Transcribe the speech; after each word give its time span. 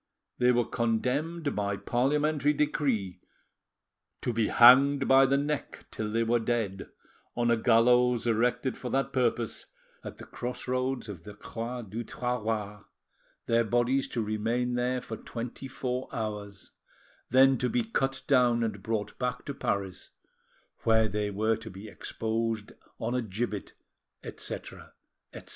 They 0.39 0.51
were 0.51 0.65
condemned 0.65 1.55
by 1.55 1.77
parliamentary 1.77 2.53
decree 2.53 3.21
to 4.21 4.33
"be 4.33 4.47
hanged 4.47 5.07
by 5.07 5.27
the 5.27 5.37
neck 5.37 5.85
till 5.91 6.09
they 6.11 6.23
were 6.23 6.39
dead, 6.39 6.89
on 7.35 7.51
a 7.51 7.55
gallows 7.55 8.25
erected 8.25 8.75
for 8.79 8.89
that 8.89 9.13
purpose 9.13 9.67
at 10.03 10.17
the 10.17 10.25
cross 10.25 10.67
roads 10.67 11.07
of 11.07 11.23
the 11.23 11.35
Croix 11.35 11.83
du 11.83 12.03
Trahoir; 12.03 12.85
their 13.45 13.63
bodies 13.63 14.07
to 14.07 14.23
remain 14.23 14.73
there 14.73 15.01
for 15.01 15.17
twenty 15.17 15.67
four 15.67 16.09
hours, 16.11 16.71
then 17.29 17.59
to 17.59 17.69
be 17.69 17.83
cut 17.83 18.23
down 18.25 18.63
and 18.63 18.81
brought 18.81 19.19
back 19.19 19.45
to 19.45 19.53
Paris, 19.53 20.09
where 20.79 21.07
they 21.07 21.29
were 21.29 21.55
to 21.57 21.69
be 21.69 21.87
exposed 21.87 22.71
an 22.99 23.13
a 23.13 23.21
gibbet," 23.21 23.73
etc., 24.23 24.93
etc. 25.31 25.49